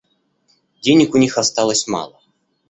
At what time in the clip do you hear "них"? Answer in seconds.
1.19-1.37